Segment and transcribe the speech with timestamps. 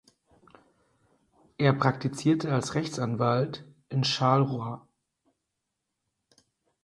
[1.59, 4.79] Er praktizierte als Rechtsanwalt in Charleroi.